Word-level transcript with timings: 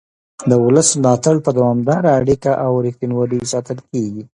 د 0.49 0.51
ولس 0.65 0.89
ملاتړ 1.01 1.35
په 1.45 1.51
دوامداره 1.57 2.09
اړیکه 2.19 2.51
او 2.65 2.71
رښتینولۍ 2.85 3.41
ساتل 3.51 3.77
کېږي 3.91 4.23